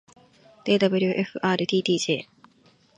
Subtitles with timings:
[0.65, 2.25] で ｗｆｒｔｔｊ